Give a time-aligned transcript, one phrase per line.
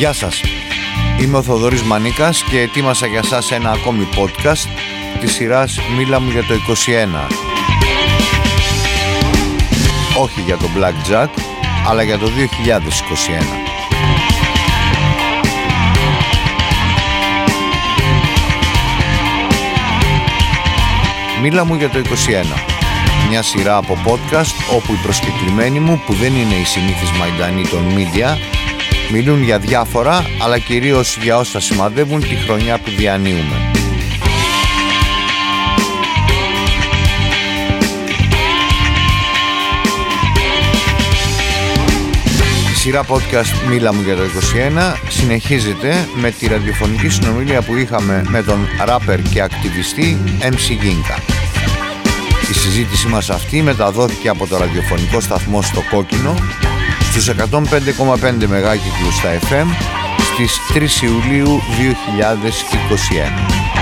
[0.00, 0.42] Γεια σας,
[1.20, 4.68] είμαι ο Θοδωρής Μανίκας και ετοίμασα για σας ένα ακόμη podcast
[5.20, 7.26] της σειράς «Μίλα μου για το 21».
[10.18, 11.28] Όχι για το Black Jack,
[11.88, 12.30] αλλά για το 2021.
[21.42, 22.02] Μίλα μου για το 21.
[23.28, 27.84] Μια σειρά από podcast όπου οι προσκεκλημένοι μου που δεν είναι οι συνήθεις μαϊντανοί των
[27.96, 28.36] media
[29.12, 33.70] μιλούν για διάφορα αλλά κυρίως για όσα σημαδεύουν τη χρονιά που διανύουμε.
[42.72, 48.24] Η σειρά podcast Μίλα μου για το 21 συνεχίζεται με τη ραδιοφωνική συνομιλία που είχαμε
[48.28, 51.18] με τον ράπερ και ακτιβιστή MC Ginka.
[52.50, 56.34] Η συζήτησή μας αυτή μεταδόθηκε από το ραδιοφωνικό σταθμό στο Κόκκινο
[57.10, 59.66] στους 105,5 μεγάκυκλους στα FM
[60.34, 63.79] στις 3 Ιουλίου 2021.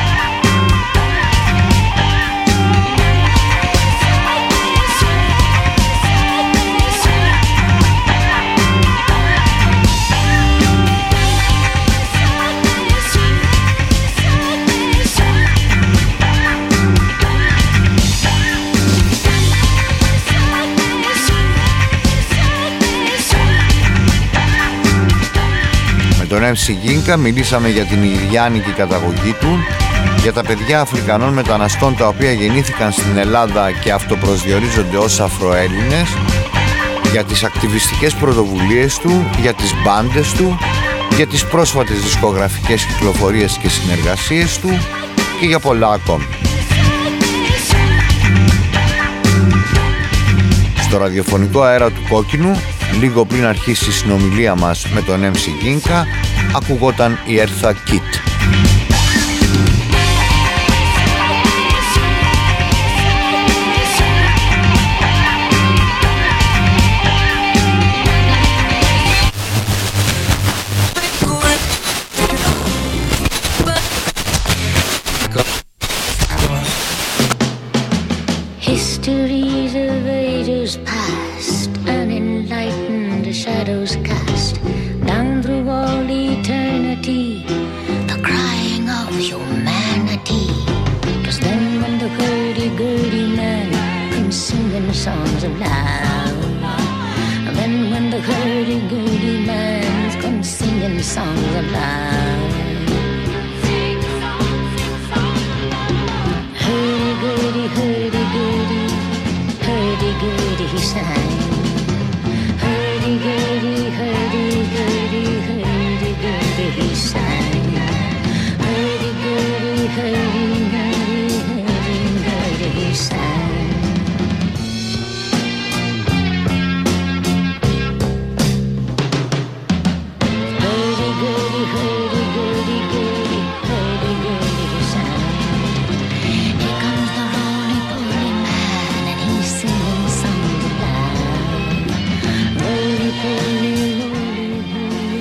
[26.28, 29.58] Τον MC Γκίνκα μιλήσαμε για την Ιγυριάνικη καταγωγή του,
[30.22, 36.08] για τα παιδιά Αφρικανών μεταναστών τα οποία γεννήθηκαν στην Ελλάδα και αυτοπροσδιορίζονται ως Αφροέλληνες,
[37.12, 40.58] για τις ακτιβιστικές πρωτοβουλίες του, για τις μπάντες του,
[41.16, 44.68] για τις πρόσφατες δισκογραφικές κυκλοφορίες και συνεργασίες του
[45.40, 46.26] και για πολλά ακόμη.
[50.80, 52.60] Στο ραδιοφωνικό αέρα του Κόκκινου
[53.00, 56.04] Λίγο πριν αρχίσει η συνομιλία μας με τον MC Ginka,
[56.56, 58.28] ακουγόταν η Έρθα Kit.
[101.18, 102.07] songs about.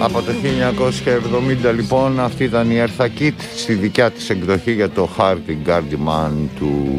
[0.07, 0.31] Από το
[1.69, 6.31] 1970 λοιπόν αυτή ήταν η Eartha Kitt στη δικιά της εκδοχή για το Hardy Guardian
[6.55, 6.93] του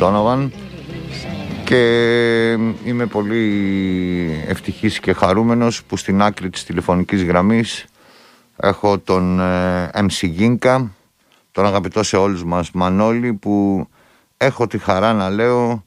[0.00, 0.48] Donovan.
[1.64, 2.52] Και
[2.84, 7.84] είμαι πολύ ευτυχής και χαρούμενος που στην άκρη της τηλεφωνικής γραμμής
[8.56, 10.88] έχω τον ε, MC Ginka,
[11.52, 13.86] τον αγαπητό σε όλους μας Μανώλη που
[14.36, 15.84] έχω τη χαρά να λέω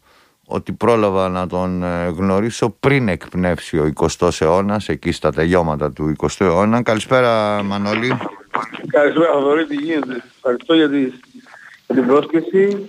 [0.49, 6.15] ότι πρόλαβα να τον ε, γνωρίσω πριν εκπνεύσει ο 20ος αιώνας, εκεί στα τελειώματα του
[6.17, 6.81] 20ου αιώνα.
[6.81, 8.17] Καλησπέρα Μανώλη.
[8.87, 10.23] Καλησπέρα Θοδωρή, τι γίνεται.
[10.35, 10.99] Ευχαριστώ για, τη,
[11.87, 12.85] για την πρόσκληση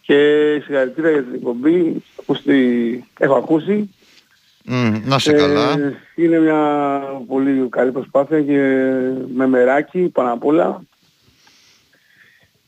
[0.00, 0.16] και
[0.64, 2.36] συγχαρητήρια για την εκπομπή που
[3.18, 3.94] έχω ακούσει.
[4.68, 5.70] Mm, να σε καλά.
[5.72, 8.58] Ε, είναι μια πολύ καλή προσπάθεια και
[9.34, 10.82] με μεράκι πάνω απ' όλα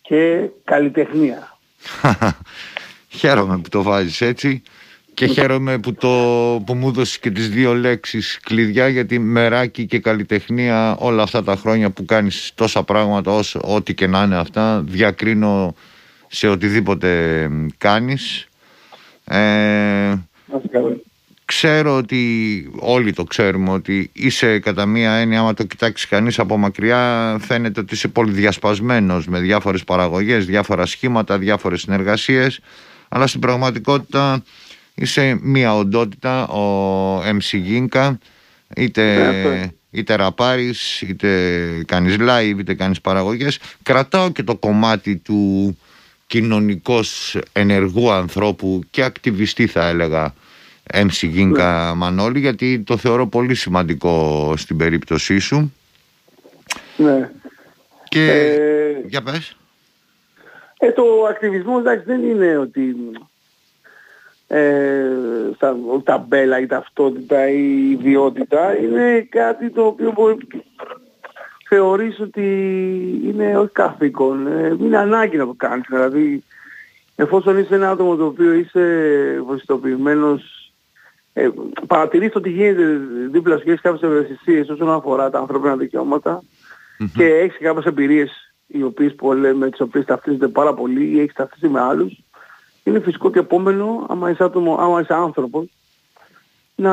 [0.00, 1.56] και καλλιτεχνία.
[3.16, 4.62] Χαίρομαι που το βάζεις έτσι
[5.14, 6.08] και χαίρομαι που, το,
[6.66, 11.56] που μου έδωσες και τις δύο λέξεις κλειδιά γιατί μεράκι και καλλιτεχνία όλα αυτά τα
[11.56, 15.74] χρόνια που κάνεις τόσα πράγματα όσο, ό,τι και να είναι αυτά διακρίνω
[16.26, 18.48] σε οτιδήποτε κάνεις.
[19.24, 20.14] Ε,
[21.44, 26.56] ξέρω ότι όλοι το ξέρουμε ότι είσαι κατά μία έννοια άμα το κοιτάξεις κανείς από
[26.56, 32.60] μακριά φαίνεται ότι είσαι πολύ διασπασμένος με διάφορες παραγωγές, διάφορα σχήματα, διάφορες συνεργασίες
[33.14, 34.42] αλλά στην πραγματικότητα
[34.94, 38.16] είσαι μία οντότητα, ο MC Ginka,
[38.76, 41.28] είτε είτε ραπάρεις, είτε
[41.86, 43.58] κάνεις live, είτε κάνεις παραγωγές.
[43.82, 45.78] Κρατάω και το κομμάτι του
[46.26, 50.34] κοινωνικός ενεργού ανθρώπου και ακτιβιστή θα έλεγα
[50.92, 51.94] MC Ginka ναι.
[51.94, 55.72] Μανώλη γιατί το θεωρώ πολύ σημαντικό στην περίπτωσή σου.
[56.96, 57.30] Ναι.
[58.08, 59.56] Και ε, για πες.
[60.86, 62.96] Ε, το ακτιβισμός εντάξει δεν είναι ότι
[64.46, 65.10] ε,
[65.54, 70.36] στα, ταμπέλα ή ταυτότητα ή ιδιότητα είναι κάτι το οποίο μπορεί
[71.68, 72.42] θεωρείς ότι
[73.24, 75.86] είναι όχι καθήκον, ε, είναι ανάγκη να το κάνεις.
[75.88, 76.44] Δηλαδή,
[77.16, 78.86] εφόσον είσαι ένα άτομο το οποίο είσαι
[79.46, 80.72] βοηθητοποιημένος,
[81.32, 81.48] ε,
[81.86, 85.76] παρατηρείς ότι γίνεται δίπλα σου και έχεις κάποιες ευαισθησίες όσον αφορά τα ανθρώπινα
[87.14, 89.14] και έχεις κάποιες εμπειρίες οι οποίες
[89.54, 92.22] με τις οποίες ταυτίζονται πάρα πολύ ή έχεις ταυτίσει με άλλους,
[92.84, 95.66] είναι φυσικό και επόμενο, άμα είσαι, άτομο, άμα είσαι άνθρωπος,
[96.74, 96.92] να,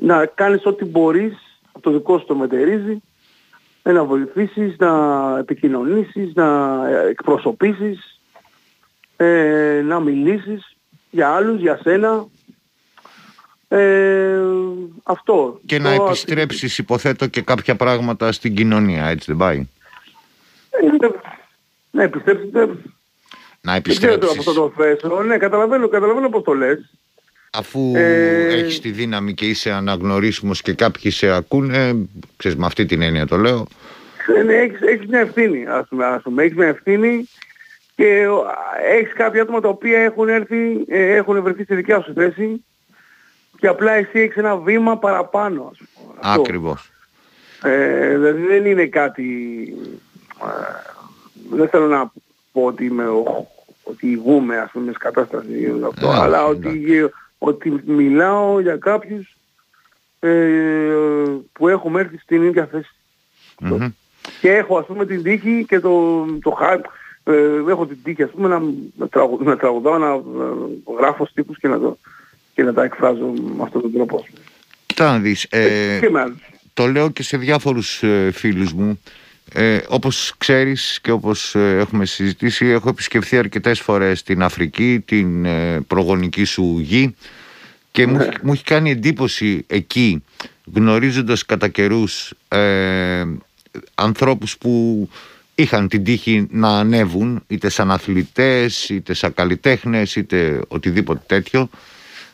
[0.00, 1.34] να κάνεις ό,τι μπορείς
[1.72, 3.02] από το δικό σου το μετερίζει,
[3.82, 4.92] να βοηθήσεις, να
[5.38, 6.78] επικοινωνήσεις, να
[7.08, 8.20] εκπροσωπήσεις,
[9.16, 10.76] ε, να μιλήσεις
[11.10, 12.26] για άλλους, για σένα.
[13.68, 14.40] Ε,
[15.02, 15.60] αυτό.
[15.66, 19.68] Και να επιστρέψεις υποθέτω και κάποια πράγματα στην κοινωνία, έτσι δεν πάει;
[20.82, 21.08] Ε,
[21.90, 22.50] να επιστρέψεις
[23.60, 24.18] να επιστρέψεις.
[24.18, 25.22] Δεν ξέρω αυτό το θέσω.
[25.22, 26.90] Ναι, καταλαβαίνω, καταλαβαίνω πώς το λες.
[27.52, 28.46] Αφού ε...
[28.46, 33.26] έχεις τη δύναμη και είσαι αναγνωρίσιμος και κάποιοι σε ακούνε, ξέρεις με αυτή την έννοια
[33.26, 33.66] το λέω.
[34.36, 36.42] Ε, ναι, έχεις, έχεις μια ευθύνη, ας πούμε, ας πούμε.
[36.42, 37.28] Έχεις μια ευθύνη
[37.94, 38.26] και
[38.90, 42.64] έχεις κάποια άτομα τα οποία έχουν έρθει, ε, έχουν βρεθεί στη δικιά σου θέση
[43.58, 46.14] και απλά εσύ έχεις ένα βήμα παραπάνω, ας πούμε.
[46.20, 46.90] Ακριβώς.
[47.62, 49.24] Ε, δηλαδή δεν είναι κάτι...
[50.42, 52.12] Ε, δεν θέλω να
[52.52, 53.48] πω ότι είμαι ο
[53.90, 59.36] ότι ηγούμε ας πούμε σε κατάσταση αυτό, yeah, αλλά ότι, ότι μιλάω για κάποιους
[60.20, 60.30] ε,
[61.52, 62.68] που έχουμε έρθει στην ίδια
[64.40, 66.56] Και έχω ας πούμε την τύχη και το, το
[67.24, 68.62] ε, έχω την τύχη ας πούμε να,
[68.96, 70.22] να, τραγου, να τραγουδάω, να
[70.98, 71.98] γράφω στίχους και να, το,
[72.54, 74.24] και να τα εκφράζω με αυτόν τον τρόπο.
[74.86, 76.00] Κοιτά να δεις, ε,
[76.74, 79.00] το λέω και σε διάφορους ε, φίλους μου
[79.52, 85.44] ε, όπως ξέρεις και όπως ε, έχουμε συζητήσει έχω επισκεφθεί αρκετές φορές την Αφρική, την
[85.44, 87.14] ε, προγονική σου γη
[87.90, 88.28] και μου, ναι.
[88.42, 90.22] μου έχει κάνει εντύπωση εκεί
[90.74, 93.24] γνωρίζοντας κατά καιρούς ε,
[93.94, 95.08] ανθρώπους που
[95.54, 101.68] είχαν την τύχη να ανέβουν είτε σαν αθλητές, είτε σαν καλλιτέχνες, είτε οτιδήποτε τέτοιο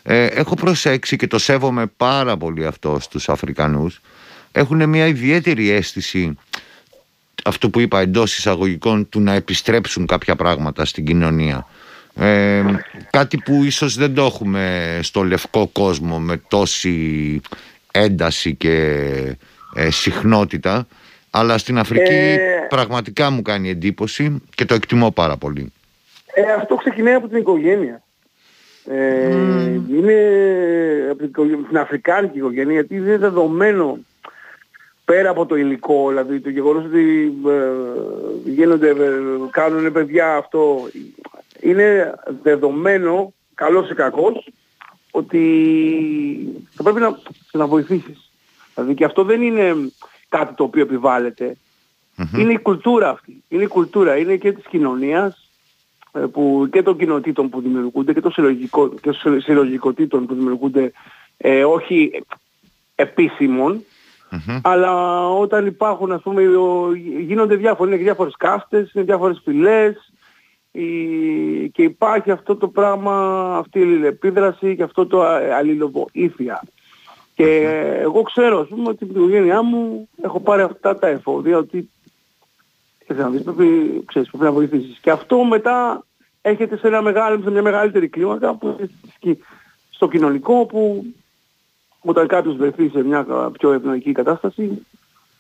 [0.03, 4.01] ε, έχω προσέξει και το σέβομαι πάρα πολύ αυτό στους Αφρικανούς
[4.53, 6.39] έχουν μια ιδιαίτερη αίσθηση
[7.45, 11.67] αυτό που είπα εντός εισαγωγικών του να επιστρέψουν κάποια πράγματα στην κοινωνία.
[12.15, 12.63] Ε,
[13.11, 17.41] κάτι που ίσως δεν το έχουμε στο λευκό κόσμο με τόση
[17.93, 18.77] ένταση και
[19.75, 20.87] ε, συχνότητα
[21.35, 25.73] αλλά στην Αφρική ε, πραγματικά μου κάνει εντύπωση και το εκτιμώ πάρα πολύ.
[26.35, 28.03] Ε, αυτό ξεκινάει από την οικογένεια.
[28.85, 29.27] Ε,
[29.97, 30.15] Είναι
[31.11, 33.99] από την Αφρικάνικη οικογένεια γιατί είναι δεδομένο
[35.05, 38.95] πέρα από το υλικό, δηλαδή το γεγονός ότι ε, γίνονται, ε,
[39.51, 40.89] κάνουν παιδιά αυτό,
[41.61, 44.49] είναι δεδομένο, καλός ή κακός,
[45.11, 47.19] ότι θα πρέπει να,
[47.53, 48.31] να βοηθήσεις.
[48.75, 49.75] Δηλαδή και αυτό δεν είναι
[50.29, 50.87] κάτι το οποίο
[52.37, 53.43] Είναι η κουλτούρα αυτή.
[53.49, 54.17] Είναι η κουλτούρα.
[54.17, 55.51] Είναι και της κοινωνίας
[56.13, 60.93] ε, που, και των κοινοτήτων που δημιουργούνται και των, συλλογικό, και συλλογικοτήτων που δημιουργούνται
[61.37, 62.23] ε, όχι
[62.95, 63.85] επίσημων
[64.63, 66.43] αλλά όταν υπάρχουν, ας πούμε,
[67.21, 70.13] γίνονται διάφοροι, είναι και διάφορες κάστες, είναι διάφορες φυλές
[71.73, 75.23] και υπάρχει αυτό το πράγμα, αυτή η αλληλεπίδραση και αυτό το
[75.57, 76.63] αλληλοβοήθεια.
[77.35, 77.47] Και
[78.01, 81.91] εγώ ξέρω, ας πούμε, ότι την οικογένειά μου έχω πάρει αυτά τα εφόδια, ότι
[83.07, 84.99] να δεις, πρέπει, ξέρεις, πρέπει να βοηθήσεις.
[84.99, 86.05] Και αυτό μετά
[86.43, 88.77] έρχεται σε, ένα μεγάλο, σε μια μεγαλύτερη κλίμακα που
[89.91, 91.05] στο κοινωνικό που
[92.03, 93.27] όταν κάποιος βρεθεί σε μια
[93.59, 94.87] πιο ευνοϊκή κατάσταση,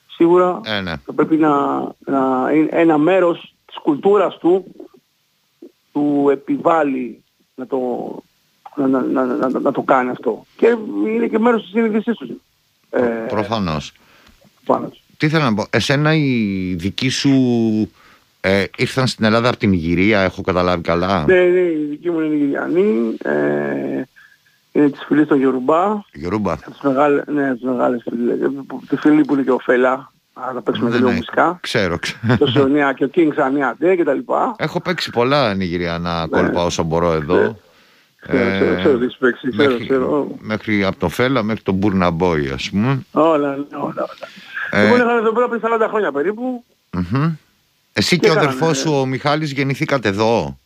[0.06, 0.96] σίγουρα ε, ναι.
[1.04, 4.64] θα πρέπει να, να είναι ένα μέρος της κουλτούρας του
[5.92, 7.22] του επιβάλλει
[7.54, 7.78] να το,
[8.76, 10.46] να, να, να, να, το κάνει αυτό.
[10.56, 10.76] Και
[11.06, 12.28] είναι και μέρος της συνείδησής τους.
[12.90, 13.92] Ε, προφανώς.
[14.64, 15.02] προφανώς.
[15.16, 17.30] Τι θέλω να πω, εσένα η δική σου
[18.40, 22.20] ε, ήρθαν στην Ελλάδα από την Ιγυρία, έχω καταλάβει καλά; Ναι, ναι, η δική μου
[22.20, 23.16] είναι Ιγυριανή.
[23.22, 24.02] Ε,
[24.72, 26.00] είναι της φυλής των Γερουμπά.
[26.12, 26.56] Γερουμπά.
[26.56, 28.38] Τις μεγάλες, ναι, τις μεγάλες φυλές.
[28.88, 30.12] Τη φυλή που είναι και ο Φέλα.
[30.54, 31.58] Να παίξουμε δύο μουσικά.
[31.62, 32.36] Ξέρω, ξέρω.
[32.38, 34.54] Το Σιωνία και ο Kings Ανιάτε και τα λοιπά.
[34.58, 36.26] Έχω παίξει πολλά Νιγηριανά ναι.
[36.26, 37.36] κόλπα όσο μπορώ εδώ.
[37.36, 37.52] Ναι.
[38.28, 40.28] Ξέρω, ξέρω, τι παίξει, ξέρω, μέχρι, ξέρω.
[40.40, 43.02] μέχρι από το Φέλα μέχρι τον Μπουρναμπόη ας πούμε.
[43.12, 44.08] Όλα, όλα, όλα.
[44.70, 46.64] Ε, Λοιπόν, είχαν εδώ πέρα πριν 40 χρόνια περίπου.
[46.90, 47.34] μμμ.
[47.92, 48.80] Εσύ Και και ο κάνανε, αδερφός ε.
[48.80, 50.58] σου ο Μιχάλης γεννηθήκατε εδώ;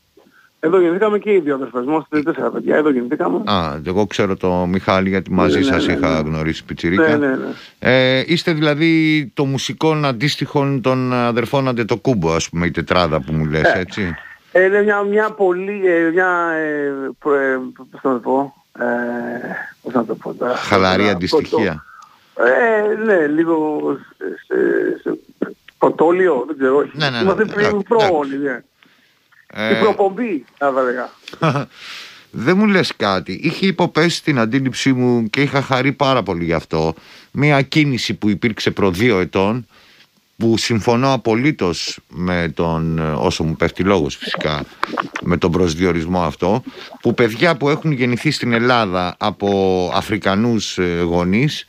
[0.66, 3.42] Εδώ γεννηθήκαμε και οι δύο αδερφές μου, είμαστε τέσσερα παιδιά, εδώ γεννηθήκαμε.
[3.50, 6.28] Α, εγώ ξέρω το Μιχάλη γιατί μαζί Ναι, ναι, σας ναι, είχα ναι.
[6.28, 7.16] γνωρίσει πιτσιρίκα.
[7.16, 7.46] Ναι, ναι, ναι.
[7.78, 13.44] Ε, είστε δηλαδή το μουσικό αντίστοιχο των αδερφών Αντετοκούμπο, ας πούμε, η τετράδα που μου
[13.44, 14.14] λες, έτσι.
[14.52, 17.58] Ε, είναι μια, μια πολύ, ε, μια, ε, προ, ε,
[17.92, 18.84] πώς να το πω, ε,
[19.82, 20.54] πώς να το πω τώρα.
[20.56, 21.84] Χαλαρή Τώρα, αντιστοιχεία.
[22.34, 23.80] το- Ε, ναι, λίγο
[24.16, 25.18] σε, σε, σε
[25.78, 26.90] πρωτόλιο, δεν ξέρω, όχι.
[26.92, 28.60] Ναι, ναι, ναι, Είμαστε ναι, πριν εντάξει, πρόγονοι, ναι.
[29.58, 31.10] Ε, Η προπομπή, θα έλεγα.
[32.30, 33.40] Δεν μου λες κάτι.
[33.42, 36.94] Είχε υποπέσει την αντίληψή μου και είχα χαρεί πάρα πολύ γι' αυτό.
[37.30, 39.66] Μία κίνηση που υπήρξε προ δύο ετών
[40.36, 44.64] που συμφωνώ απολύτως με τον, ε, όσο μου πέφτει λόγος φυσικά,
[45.22, 46.62] με τον προσδιορισμό αυτό,
[47.00, 51.66] που παιδιά που έχουν γεννηθεί στην Ελλάδα από Αφρικανούς ε, γονείς,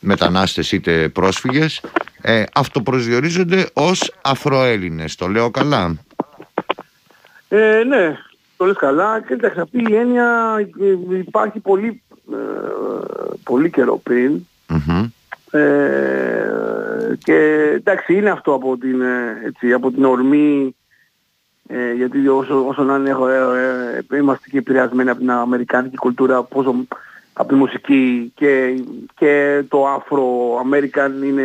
[0.00, 1.80] μετανάστες είτε πρόσφυγες,
[2.20, 5.14] ε, αυτοπροσδιορίζονται ως Αφροέλληνες.
[5.14, 6.05] Το λέω καλά;
[7.48, 8.16] Ε, ναι,
[8.56, 9.20] το λες καλά.
[9.20, 10.56] Και εντάξει, αυτή η έννοια
[11.10, 12.36] ε, υπάρχει πολύ, ε,
[13.44, 14.46] πολύ καιρό πριν.
[14.68, 15.08] Μμμ.
[15.50, 17.34] Ε, και
[17.74, 20.74] εντάξει είναι αυτό από την, ε, έτσι, από την ορμή
[21.68, 25.96] ε, γιατί όσο, όσο να είναι έχω, ε, ε, είμαστε και επηρεασμένοι από την αμερικάνικη
[25.96, 26.74] κουλτούρα πόσο,
[27.32, 28.82] από τη μουσική και,
[29.14, 30.22] και το Afro
[30.66, 31.42] American είναι,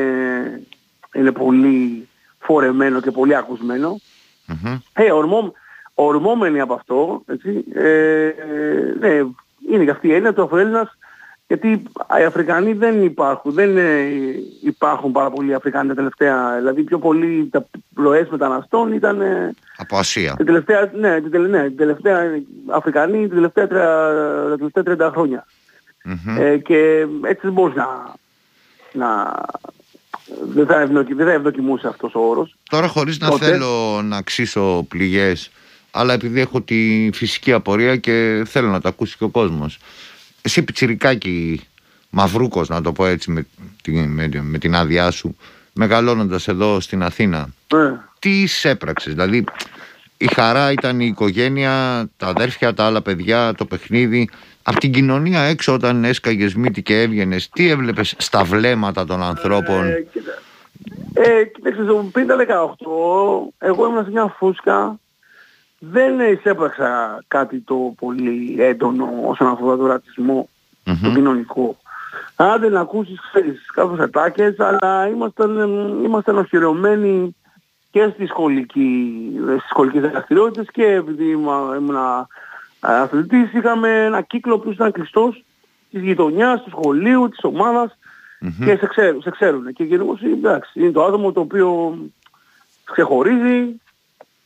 [1.14, 2.08] είναι πολύ
[2.40, 4.00] φορεμένο και πολύ ακουσμένο.
[4.46, 4.78] Μμμ.
[4.94, 5.54] Ε, ορμό,
[6.06, 8.34] ορμόμενοι από αυτό, έτσι, ε, ε,
[9.00, 9.10] ναι,
[9.72, 10.98] είναι και αυτή η έννοια του Αφροέλληνας,
[11.48, 11.68] γιατί
[12.20, 14.06] οι Αφρικανοί δεν υπάρχουν, δεν ε,
[14.64, 17.66] υπάρχουν πάρα πολλοί Αφρικανοί τα τελευταία, δηλαδή πιο πολλοί τα
[17.96, 20.34] ροές μεταναστών ήταν ε, Από Ασία.
[20.36, 22.20] την τελευταία, ναι, την, τελε- ναι, την τελευταία
[22.68, 25.46] Αφρικανοί την τελευταία, τρα- τα τελευταία 30 χρόνια.
[26.04, 26.38] Μμμ.
[26.40, 28.14] Ε, και έτσι δεν μπορείς να,
[28.94, 29.34] να
[30.54, 32.56] δεν θα, ευδοκι, δεν θα ευδοκιμούσε αυτός ο όρος.
[32.70, 33.46] Τώρα χωρίς να Τότε.
[33.46, 35.52] θέλω να ξύσω πληγές
[35.92, 39.78] αλλά επειδή έχω τη φυσική απορία και θέλω να το ακούσει και ο κόσμος.
[40.42, 41.62] Εσύ πιτσιρικάκι
[42.10, 43.46] μαυρούκος να το πω έτσι με,
[43.84, 45.36] τη- με, με την άδειά σου
[45.74, 47.76] μεγαλώνοντας εδώ στην Αθήνα Ε.
[48.20, 49.44] τι έπραξες δηλαδή
[50.18, 54.30] η χαρά ήταν η οικογένεια, τα αδέρφια, τα άλλα παιδιά, το παιχνίδι.
[54.64, 59.86] Από την κοινωνία έξω όταν έσκαγες μύτη και έβγαινες, τι έβλεπες στα βλέμματα των ανθρώπων;
[59.88, 60.32] Ε, κοίτα.
[61.14, 65.00] Ε, κοίταξε, στο 50-18, εγώ ήμουν σε μια φούσκα,
[65.84, 70.50] δεν εισέπραξα κάτι το πολύ έντονο όσον αφορά τον ρατσισμό,
[70.86, 71.00] Μμμ.
[71.04, 71.78] το κοινωνικό.
[72.36, 77.36] Άντε να ακούσεις, ξέρεις, κάποιες ατάκες, αλλά ήμασταν, εμ, ήμασταν οχυρωμένοι
[77.92, 82.28] και στη σχολική, στις σχολικές δραστηριότητες και επειδή ήμουν ήμουν
[82.80, 85.44] αθλητής, είχαμε ένα κύκλο που ήταν κλειστός
[85.92, 87.98] της γειτονιάς, του σχολείου, της ομάδας
[88.40, 88.66] Μμμ.
[88.66, 89.74] και σε ξέρουν, σε ξέρουν.
[89.74, 91.98] Και γενικώς εντάξει, είναι το άτομο το οποίο
[92.84, 93.82] ξεχωρίζει.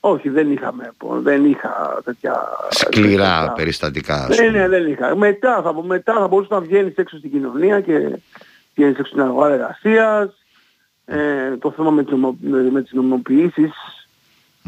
[0.07, 2.41] Όχι, δεν είχαμε, δεν είχα τέτοια...
[2.69, 4.15] Σκληρά τέτοια- περιστατικά.
[4.15, 4.49] ας ναι, πούμε.
[4.57, 5.15] ναι, δεν είχα.
[5.15, 7.93] Μετά θα, μετά θα μπορούσε να βγαίνεις έξω στην κοινωνία και
[8.75, 10.29] βγαίνεις έξω στην αγορά εργασίας.
[11.05, 13.71] Ε, το θέμα με, τις νομο- με, με τις νομιμοποιήσεις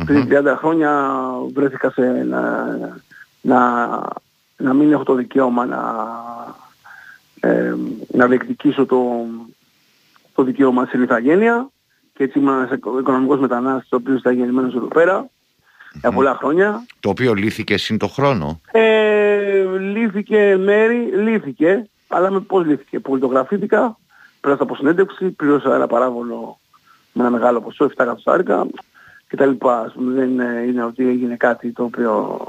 [0.05, 1.11] πριν 30 χρόνια
[1.53, 2.65] βρέθηκα σε να,
[3.41, 3.87] να,
[4.57, 5.81] να μην έχω το δικαίωμα να,
[7.39, 7.73] ε,
[8.13, 9.25] να διεκδικήσω το,
[10.35, 11.69] το δικαίωμα στην ηθαγένεια
[12.17, 15.29] και έτσι ήμουν ένας οικο- οικονομικός μετανάστης ο οποίος ήταν γεννημένος εδώ πέρα
[15.93, 16.85] για πολλά χρόνια.
[16.99, 18.61] Το οποίο λύθηκε συν το χρόνο.
[18.71, 22.99] Ε, λύθηκε μέρη, λύθηκε, αλλά με πώς λύθηκε.
[22.99, 23.97] Πολιτογραφήθηκα,
[24.41, 26.59] πέρασα από συνέντευξη, πλήρωσα ένα παράβολο
[27.11, 28.67] με ένα μεγάλο ποσό, 7 εκατοστάρικα
[29.29, 29.79] και τα λοιπά.
[29.79, 32.39] Ας πούμε, δεν ε, είναι ότι έγινε κάτι το οποίο...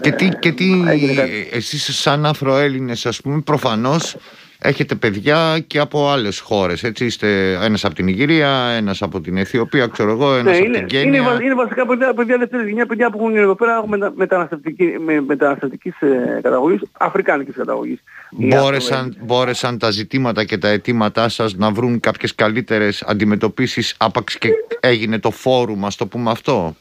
[0.00, 1.48] Και τι, και τι έγινε κάτι.
[1.52, 4.16] εσείς σαν Αφροέλληνες ας πούμε προφανώς
[4.60, 9.36] έχετε παιδιά και από άλλες χώρες έτσι; Είστε ένας από την Ιγυρία, ένας από την
[9.36, 12.38] Αιθιοπία ξέρω εγώ, ένας Ναι, από είναι, την Κένια είναι, βα- είναι βασικά παιδιά, παιδιά
[12.38, 17.98] δεύτερης γενιάς, παιδιά που έχουν εδώ πέρα μετα, μεταναστευτική, με, μεταναστευτικής ε, καταγωγής, αφρικάνικης καταγωγής.
[18.38, 19.24] Οι μπόρεσαν, Αφροέλληνες.
[19.26, 24.50] μπόρεσαν τα ζητήματα και τα αιτήματά σας να βρουν κάποιες καλύτερες αντιμετωπίσεις άπαξ και
[24.80, 26.76] έγινε το φόρουμ ας το πούμε αυτό;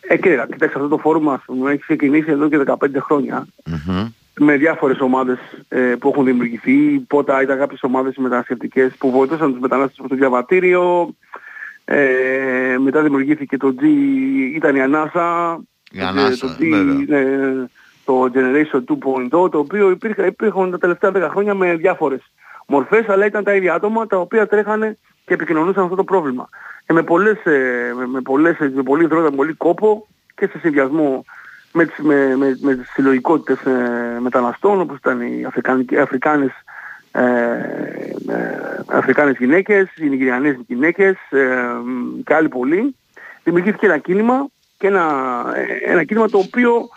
[0.00, 3.46] Ε, κοίτα, κοιτάξτε, αυτό το φόρουμ ας πούμε, έχει ξεκινήσει εδώ και 15 χρόνια.
[3.64, 4.06] Μμμ.
[4.38, 6.98] Με διάφορες ομάδες ε, που έχουν δημιουργηθεί.
[6.98, 11.14] Πρώτα ήταν κάποιες ομάδες μεταναστευτικές που βοηθούσαν τους μετανάστες στο διαβατήριο.
[11.84, 13.84] Ε, μετά δημιουργήθηκε το G,
[14.54, 15.58] ήταν η Ανάσα.
[15.92, 17.18] Η το- Ανάσα, το, G, βέβαια.
[17.18, 17.70] ε,
[18.04, 22.20] το Generation 2.0, το οποίο υπήρχε, υπήρχαν τα τελευταία 10 χρόνια με διάφορες
[22.66, 26.48] μορφές, αλλά ήταν τα ίδια άτομα τα οποία τρέχανε και επικοινωνούσαν αυτό το πρόβλημα.
[26.86, 30.58] Και με, πολλές, ε, με, με, πολλές, με πολύ δρόμο, με πολύ κόπο και σε
[30.58, 31.24] συνδυασμό
[31.72, 35.44] με τις, με, με, με τις συλλογικότητες ε, μεταναστών όπως ήταν οι
[36.00, 36.52] Αφρικάνες,
[37.10, 37.22] ε,
[38.28, 41.56] ε, Αφρικάνες γυναίκες, οι Νιγηριανές γυναίκες ε,
[42.24, 42.96] και άλλοι πολλοί.
[43.44, 44.46] Δημιουργήθηκε ένα κίνημα
[44.78, 45.06] και ένα,
[45.54, 46.88] ε, ένα κίνημα το οποίο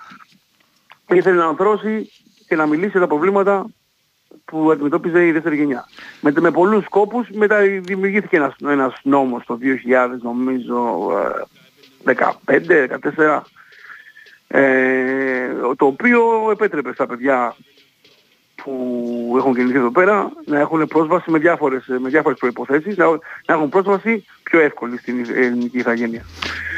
[1.07, 2.11] ήθελε να ανθρώσει
[2.47, 3.65] και να μιλήσει για τα προβλήματα
[4.45, 5.85] που αντιμετώπιζε η δεύτερη γενιά.
[6.21, 11.11] Με, με πολλούς σκόπους μετά δημιουργήθηκε ένας, ένας νόμος το 2000 νομίζω
[12.05, 13.41] 15-14
[14.47, 15.47] ε,
[15.77, 16.21] το οποίο
[16.51, 17.55] επέτρεπε στα παιδιά
[18.63, 23.05] που έχουν γεννηθεί εδώ πέρα να έχουν πρόσβαση με διάφορες, με διάφορες προϋποθέσεις, να,
[23.45, 26.25] να έχουν πρόσβαση πιο εύκολη στην ελληνική ηθαγένεια.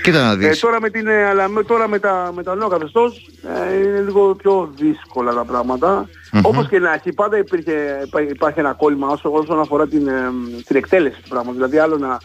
[0.03, 0.57] Κοίτα να δεις.
[0.57, 3.29] Ε, τώρα με, την, ε, αλλά με, τώρα με, τα, με τα νέο καθεστώς
[3.69, 6.05] ε, είναι λίγο πιο δύσκολα τα πράγματα.
[6.05, 6.41] Mm-hmm.
[6.43, 10.31] Όπως και να έχει, πάντα υπήρχε, υπάρχει ένα κόλλημα όσο, όσον αφορά την, ε,
[10.65, 11.55] την εκτέλεση του πράγματος.
[11.55, 12.17] Δηλαδή άλλο να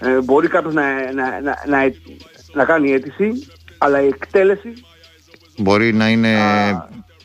[0.00, 1.92] ε, μπορεί κάποιος να, να, να, να,
[2.52, 3.48] να κάνει αίτηση,
[3.78, 4.72] αλλά η εκτέλεση
[5.58, 6.38] Μπορεί να είναι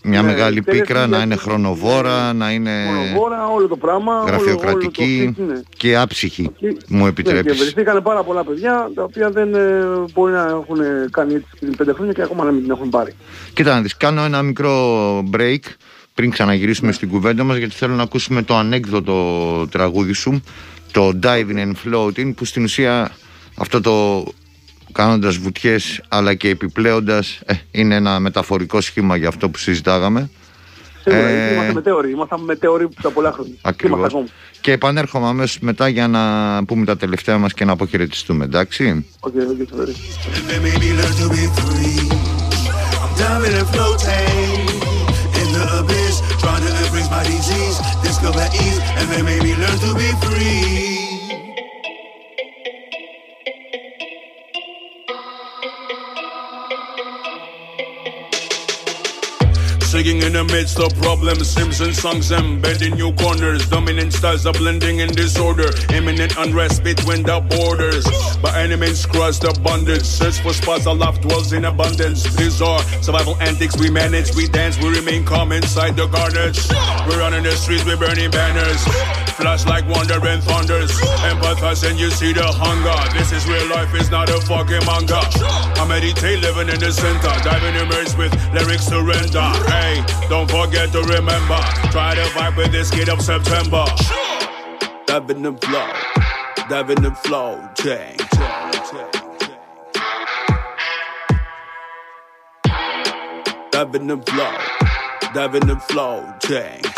[0.04, 5.54] μια ναι, μεγάλη πίκρα, να είναι χρονοβόρα, να είναι χρονοβόρα, όλο το πράγμα, γραφειοκρατική όλο,
[5.54, 7.52] το και άψυχη, και, μου επιτρέπεις.
[7.52, 10.80] Ναι, και βρίσκανε πάρα πολλά παιδιά τα οποία δεν ε, μπορεί να έχουν
[11.12, 13.14] κάνει έτσι πριν πέντε χρόνια και ακόμα να μην την έχουν πάρει.
[13.54, 15.60] Κοίτα να δεις, κάνω ένα μικρό break
[16.14, 16.94] πριν ξαναγυρίσουμε ναι.
[16.94, 20.44] στην κουβέντα μας γιατί θέλω να ακούσουμε το ανέκδοτο τραγούδι σου,
[20.92, 23.12] το Diving and Floating που στην ουσία
[23.58, 24.26] αυτό το
[24.92, 30.30] κάνοντας βουτιές αλλά και επιπλέοντας ε, είναι ένα μεταφορικό σχήμα για αυτό που συζητάγαμε.
[31.02, 33.56] Σίγουρα, ε, είμαστε μετέωροι, είμαστε μετέωροι τα πολλά χρόνια.
[33.62, 34.14] Ακριβώς.
[34.62, 36.22] Και επανέρχομαι αμέσως μετά για να
[36.66, 39.06] πούμε τα τελευταία μας και να αποχαιρετιστούμε, εντάξει.
[39.20, 39.66] Okay, okay,
[60.22, 63.68] In the midst of problems, Simpson songs embedding new corners.
[63.68, 65.70] Dominant styles are blending in disorder.
[65.94, 68.06] Imminent unrest between the borders.
[68.40, 70.08] But enemies cross the abundance.
[70.08, 72.24] Search for spots our love dwells in abundance.
[72.36, 76.70] These are survival antics we manage, we dance, we remain calm inside the carnage.
[77.10, 78.84] We're running the streets, we're burning banners.
[79.42, 80.92] Flash like wonder and thunders.
[81.26, 83.18] Empathize and you see the hunger.
[83.18, 85.18] This is real life, it's not a fucking manga.
[85.82, 89.42] I meditate living in the center, diving immersed with lyrics surrender.
[89.66, 91.60] Hey, don't forget to remember.
[91.92, 93.86] Try to vibe with this kid of September.
[95.06, 95.92] Dive in the flow,
[96.70, 98.20] dive in the flow, change.
[103.72, 104.58] Dive in the flow,
[105.34, 106.92] dive in the flow, change.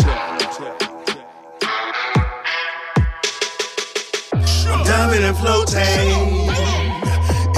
[4.86, 6.10] Diving and floating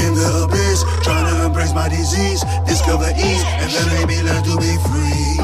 [0.03, 1.34] in the abyss, trying to
[1.75, 5.35] my disease, discover ease, and then maybe learn to be free.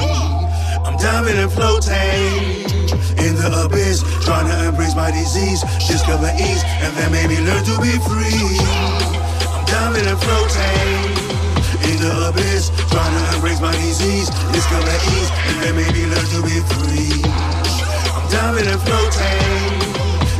[0.79, 2.71] I'm diving and floating
[3.19, 7.75] in the abyss, trying to embrace my disease, discover ease, and then maybe learn to
[7.83, 8.63] be free.
[9.51, 11.11] I'm diving and floating
[11.91, 16.39] in the abyss, trying to embrace my disease, discover ease, and then maybe learn to
[16.47, 17.27] be free.
[17.27, 19.75] I'm diving and floating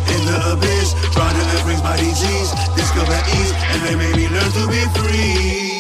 [0.08, 2.50] in the abyss, trying to embrace my disease,
[2.80, 5.71] discover ease, and they made me learn to be free.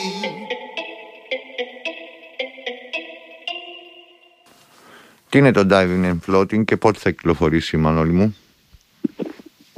[5.31, 8.35] Τι είναι το diving and floating και πότε θα κυκλοφορήσει, Μανώλη μου;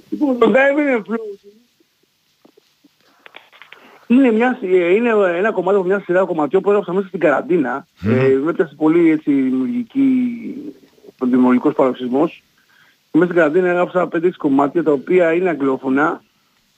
[0.10, 1.44] Λοιπόν, το diving and floating
[4.08, 4.60] είναι, μια,
[4.96, 7.88] είναι ένα κομμάτι από μια σειρά κομματιών που έγραψα μέσα στην καραντίνα.
[8.04, 8.10] Mm.
[8.10, 10.06] Ε, με πολύ έτσι δημιουργική,
[11.24, 12.44] δημιουργικός παροξισμός
[13.12, 16.24] μέσα στην καραντίνα έγραψα 5-6 κομμάτια τα οποία είναι αγγλόφωνα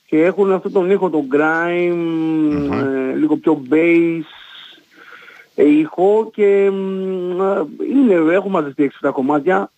[0.05, 1.97] και έχουν αυτό τον ήχο, τον grime,
[2.71, 4.34] ε, λίγο πιο bass ε,
[5.63, 6.69] ήχο και ε,
[7.91, 9.71] είναι, έχω μαζευτεί 6-7 κομμάτια.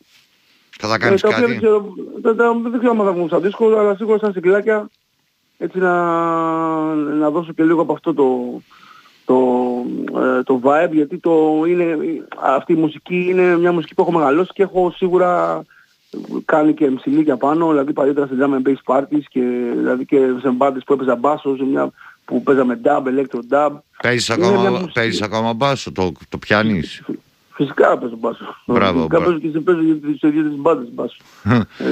[0.80, 3.66] Θα τα κάνεις ε, κάτι; Δεν ξέρω, δεν, δεν ξέρω αν θα βγουν σαν δίσκο,
[3.78, 4.90] αλλά σίγουρα σαν συγκλάκια
[5.58, 5.94] έτσι να,
[6.96, 8.62] να δώσω και λίγο από αυτό το,
[9.26, 9.38] το,
[10.20, 11.98] ε, το vibe γιατί το είναι,
[12.42, 15.62] αυτή η μουσική είναι μια μουσική που έχω μεγαλώσει και έχω σίγουρα
[16.46, 19.42] κάνει και εμσιλίκια πάνω, δηλαδή παλιότερα σε drum and bass parties και,
[19.76, 21.92] δηλαδή και σε μπάντες που έπαιζα μπάσο, σε μια
[22.28, 23.72] που παίζαμε dub, electro dub.
[24.02, 27.02] Παίζεις ακόμα, παίζεις ακόμα μπάσο, το, το πιάνεις;
[27.54, 28.56] Φυσικά παίζω μπάσο.
[28.66, 31.18] Μπράβο, Φυσικά παίζω και σε παίζω για τις ίδιες τις μπάντες μπάσο.
[31.44, 31.86] ε,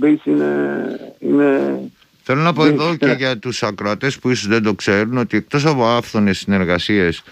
[0.00, 0.84] bass είναι,
[1.18, 1.80] είναι
[2.22, 5.66] Θέλω να πω εδώ και για τους ακροατές που ίσως δεν το ξέρουν ότι εκτός
[5.66, 7.22] από άφθονες συνεργασίες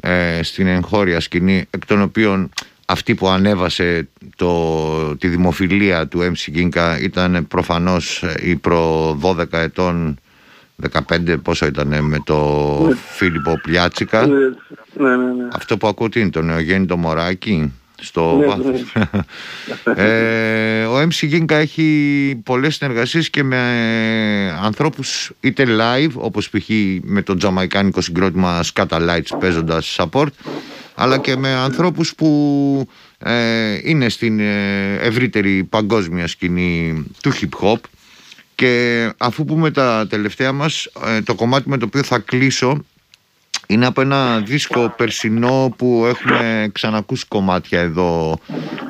[0.00, 2.50] ε, στην εγχώρια σκηνή εκ των οποίων
[2.86, 10.18] αυτή που ανέβασε το, τη δημοφιλία του MC Ginka ήταν προφανώς η προ 12 ετών
[11.08, 12.94] 15 πόσο ήταν με το ναι.
[12.94, 14.26] Φίλιππο Πλιάτσικα.
[14.26, 14.36] Ναι,
[14.94, 15.48] ναι, ναι, ναι.
[15.52, 18.92] Αυτό που ακούω τι είναι, το Νεογέννητο Μωράκι στο ναι, βάθος.
[20.04, 23.58] ε, ο MC Ginka έχει πολλές συνεργασίες και με
[24.62, 26.68] ανθρώπους είτε live όπως π.χ.
[27.02, 30.30] με το τζαμαϊκάνικο συγκρότημα Scatalites παίζοντας support
[30.94, 37.78] αλλά και με ανθρώπους που ε, είναι στην ε, ευρύτερη παγκόσμια σκηνή του hip hop
[38.62, 42.84] και αφού πούμε τα τελευταία μας ε, το κομμάτι με το οποίο θα κλείσω
[43.66, 48.38] είναι από ένα δίσκο περσινό που έχουμε ξανακούσει κομμάτια εδώ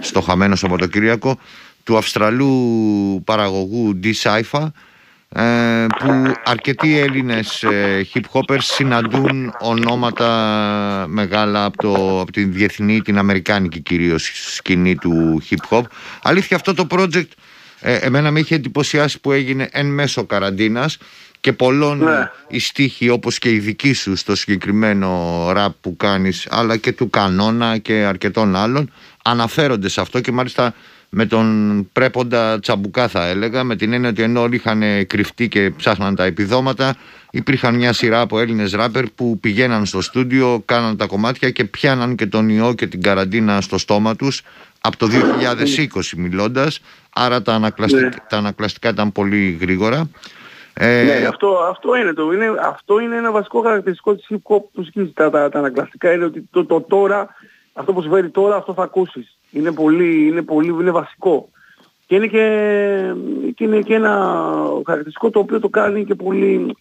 [0.01, 1.39] στο Χαμένο Σαββατοκύριακο
[1.85, 4.13] του Αυστραλού παραγωγού D.
[4.23, 4.67] Saifa
[5.29, 13.01] ε, που αρκετοί Έλληνες ε, hip hoppers συναντούν ονόματα μεγάλα από, το, από την διεθνή,
[13.01, 15.83] την αμερικάνικη κυρίως σκηνή του hip hop.
[16.23, 17.29] Αλήθεια αυτό το project
[17.83, 20.99] ε, εμένα με είχε εντυπωσιάσει που έγινε εν μέσω καραντίνας
[21.41, 22.31] και πολλών ναι.
[22.49, 27.11] οι στίχοι όπως και η δική σου στο συγκεκριμένο ραπ που κάνεις αλλά και του
[27.11, 28.93] κανόνα και αρκετών άλλων
[29.25, 30.75] αναφέρονται σε αυτό και μάλιστα
[31.09, 35.71] με τον πρέποντα τσαμπουκά θα έλεγα με την έννοια ότι ενώ όλοι είχαν κρυφτεί και
[35.77, 36.97] ψάχναν τα επιδόματα
[37.31, 42.15] υπήρχαν μια σειρά από Έλληνες ράπερ που πηγαίναν στο στούντιο, κάναν τα κομμάτια και πιάναν
[42.15, 44.43] και τον ιό και την καραντίνα στο στόμα τους
[44.83, 46.81] από το 2020 μιλώντας
[47.15, 48.11] άρα τα ανακλαστικά, ναι.
[48.29, 50.09] τα ανακλαστικά ήταν πολύ γρήγορα
[50.75, 51.03] ε...
[51.03, 55.13] Ναι, αυτό, αυτό, είναι το, είναι, αυτό είναι ένα βασικό χαρακτηριστικό της hip hop μουσικής.
[55.15, 57.29] Τα, τα, τα ανακλαστικά είναι ότι το, το, τώρα,
[57.73, 59.39] αυτό που συμβαίνει τώρα, αυτό θα ακούσεις.
[59.51, 61.49] Είναι πολύ, είναι πολύ, είναι βασικό.
[62.07, 63.15] Και είναι και,
[63.55, 64.45] και, είναι και ένα
[64.87, 66.77] χαρακτηριστικό το οποίο το κάνει και πολύ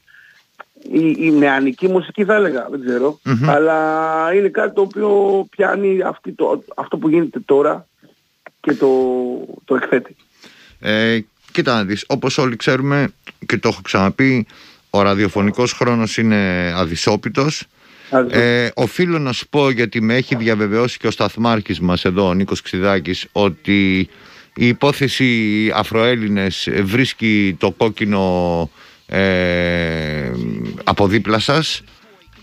[0.91, 6.31] η, η νεανική μουσική θα έλεγα, δεν ξερω Αλλά είναι κάτι το οποίο πιάνει αυτή
[6.31, 7.87] το, αυτό που γίνεται τώρα
[8.61, 8.87] και το,
[9.65, 10.15] το εκθέτει.
[10.79, 11.19] Ε,
[11.51, 13.07] κοίτα να δεις, όπως όλοι ξέρουμε
[13.45, 14.45] και το έχω ξαναπεί,
[14.89, 17.63] ο ραδιοφωνικός χρόνος είναι αδυσόπιτος.
[18.29, 22.33] Ε, οφείλω να σου πω γιατί με έχει διαβεβαιώσει και ο σταθμάρχης μας εδώ, ο
[22.33, 24.09] Νίκος Ξιδάκης, ότι
[24.55, 28.69] η υπόθεση Αφροέλληνες βρίσκει το κόκκινο
[29.05, 30.31] ε,
[30.83, 31.83] από δίπλα σας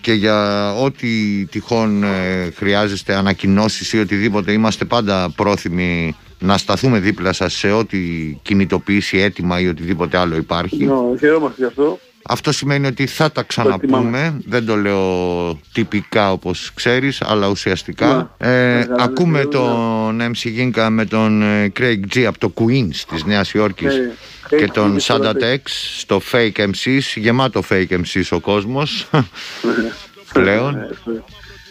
[0.00, 1.08] και για ό,τι
[1.46, 7.98] τυχόν ε, χρειάζεστε ανακοινώσεις ή οτιδήποτε είμαστε πάντα πρόθυμοι να σταθούμε δίπλα σας σε ό,τι
[8.42, 10.84] κινητοποιήσει έτοιμα ή οτιδήποτε άλλο υπάρχει.
[10.84, 11.98] Ναι, χαιρόμαστε γι' αυτό.
[12.30, 14.40] Αυτό σημαίνει ότι θα τα ξαναπούμε.
[14.46, 18.30] Δεν το λέω τυπικά όπως ξέρεις, αλλά ουσιαστικά.
[18.38, 18.78] Ναι.
[18.78, 23.52] Ε, ακούμε τον MC Ginka με τον ε, Craig G από το Queens της Νέας
[23.52, 24.11] Υόρκης ναι.
[24.48, 25.58] Και τον Santa Tex
[25.98, 29.92] στο Fake MCs, γεμάτο Fake MCs ο κόσμος ναι.
[30.32, 30.76] πλέον.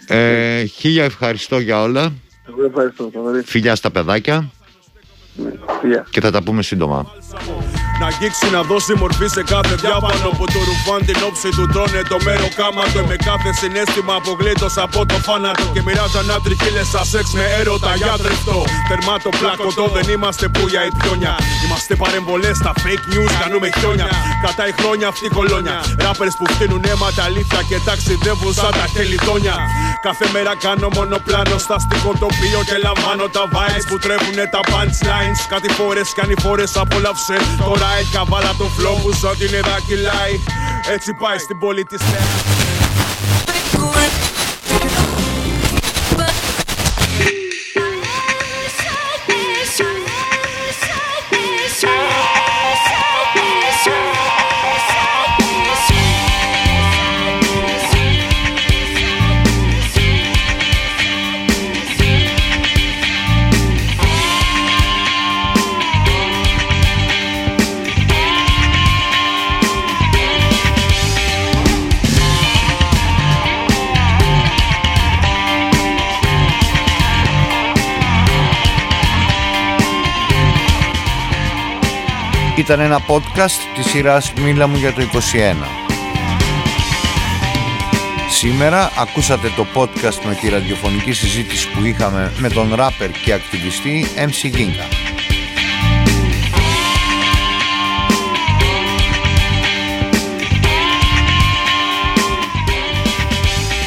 [0.07, 2.13] Ε, χίλια ευχαριστώ για όλα.
[3.45, 4.51] Φιλιά στα παιδάκια.
[6.09, 7.11] Και θα τα πούμε σύντομα.
[8.01, 12.01] Να αγγίξει να δώσει μορφή σε κάθε διάπανο που το ρουφάν την όψη του τρώνε
[12.11, 12.99] το μέρο κάματο.
[13.11, 15.65] Με κάθε συνέστημα απογλήτως από το φάνατο.
[15.75, 18.59] Και μοιράζαν άντριχίλε σα σεξ με έρωτα για τριφτό.
[18.89, 21.33] Τερμάτο πλάκωτο δεν είμαστε που για πιόνια.
[21.63, 24.09] Είμαστε παρεμβολές στα fake news, κάνουμε χιόνια.
[24.45, 25.77] Κατά η χρόνια αυτή κολόνια.
[26.05, 29.55] Ράπερς που φτύνουν αίμα τα αλήθεια και ταξιδεύουν σαν τα χελιτόνια.
[30.07, 31.77] Κάθε μέρα κάνω μονοπλάνο στα
[32.23, 35.39] τοπίο και λαμβάνω τα vibes που τρέχουνε τα punchlines.
[35.53, 40.39] Κάτι φορές κάνει φορές απόλαυσε τώρα ride Καβάλα το flow που σ' ό,τι είναι δακυλάει
[40.89, 42.01] Έτσι πάει στην πόλη της
[82.67, 85.05] Ήταν ένα podcast της σειράς «Μίλα μου για το 21».
[88.29, 94.07] Σήμερα ακούσατε το podcast με τη ραδιοφωνική συζήτηση που είχαμε με τον ράπερ και ακτιβιστή
[94.15, 94.87] MC Ginga.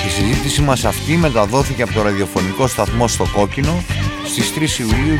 [0.07, 3.83] Η συζήτηση μας αυτή μεταδόθηκε από το ραδιοφωνικό σταθμό στο Κόκκινο
[4.25, 5.17] στις 3 Ιουλίου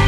[0.00, 0.07] 2021.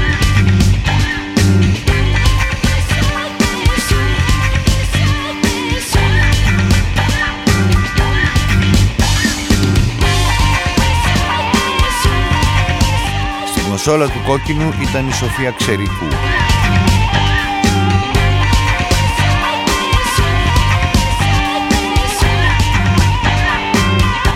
[13.85, 16.09] κονσόλα του κόκκινου ήταν η Σοφία Ξερικού.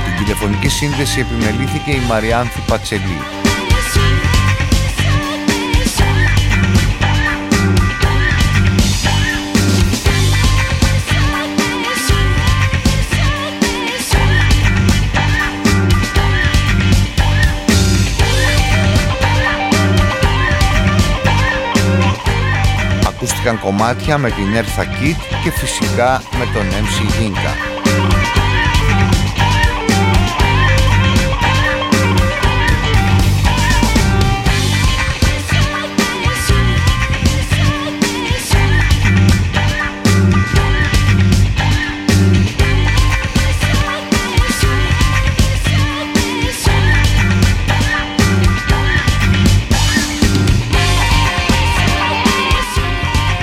[0.05, 3.44] Την τηλεφωνική σύνδεση επιμελήθηκε η Μαριάνθη Πατσελή.
[23.25, 27.74] Ακούστηκαν κομμάτια με την Eartha Kitt και φυσικά με τον MC Ginka.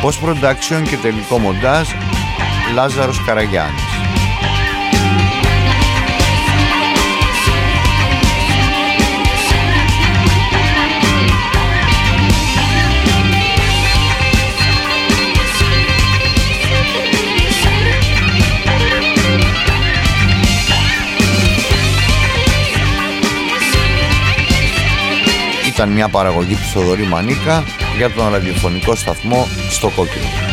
[0.04, 1.90] Post production και τελικό μοντάζ
[2.74, 3.91] Λάζαρος Καραγιάννης.
[25.82, 27.64] Ήταν μια παραγωγή του Θοδωρή Μανίκα
[27.98, 30.51] για τον ραδιοφωνικό σταθμό στο κόκκινο.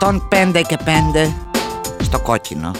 [0.00, 1.34] Εκατόν πέντε και πέντε
[2.00, 2.70] στο κόκκινο.